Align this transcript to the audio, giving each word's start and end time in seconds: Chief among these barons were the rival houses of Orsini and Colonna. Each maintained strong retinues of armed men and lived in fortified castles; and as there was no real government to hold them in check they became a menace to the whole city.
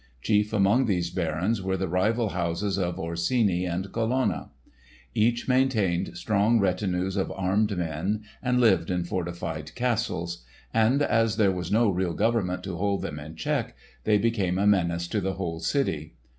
Chief 0.23 0.51
among 0.51 0.87
these 0.87 1.11
barons 1.11 1.61
were 1.61 1.77
the 1.77 1.87
rival 1.87 2.29
houses 2.29 2.79
of 2.79 2.97
Orsini 2.97 3.65
and 3.67 3.91
Colonna. 3.93 4.49
Each 5.13 5.47
maintained 5.47 6.17
strong 6.17 6.59
retinues 6.59 7.15
of 7.15 7.31
armed 7.31 7.77
men 7.77 8.23
and 8.41 8.59
lived 8.59 8.89
in 8.89 9.03
fortified 9.03 9.75
castles; 9.75 10.43
and 10.73 11.03
as 11.03 11.37
there 11.37 11.51
was 11.51 11.71
no 11.71 11.87
real 11.91 12.13
government 12.15 12.63
to 12.63 12.77
hold 12.77 13.03
them 13.03 13.19
in 13.19 13.35
check 13.35 13.75
they 14.03 14.17
became 14.17 14.57
a 14.57 14.65
menace 14.65 15.07
to 15.07 15.21
the 15.21 15.33
whole 15.33 15.59
city. 15.59 16.15